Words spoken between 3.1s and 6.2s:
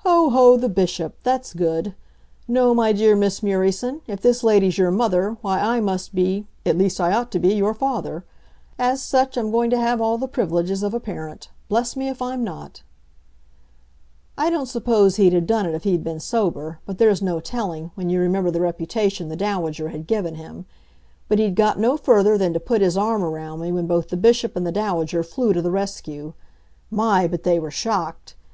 Miss Murieson, if this lady's your mother, why, I must